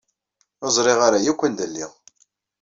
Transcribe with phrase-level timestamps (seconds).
[0.63, 1.91] Ur ẓriɣ ara yakk anda lliɣ.